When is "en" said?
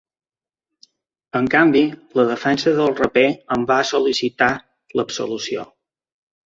1.39-1.49, 3.59-3.69